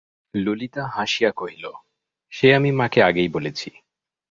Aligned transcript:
ললিতা 0.33 0.83
হাসিয়া 0.87 1.31
কহিল, 1.31 1.65
সে 2.33 2.47
আমি 2.55 2.69
মাকে 2.71 2.99
আগেই 3.03 3.29
বলেছি। 3.29 3.69